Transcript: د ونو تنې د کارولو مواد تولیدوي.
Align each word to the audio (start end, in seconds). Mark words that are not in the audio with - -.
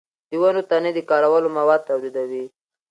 د 0.29 0.31
ونو 0.41 0.61
تنې 0.69 0.91
د 0.95 0.99
کارولو 1.09 1.47
مواد 1.57 1.81
تولیدوي. 1.89 2.45